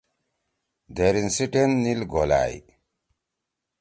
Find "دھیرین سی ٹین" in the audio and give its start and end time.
0.95-1.69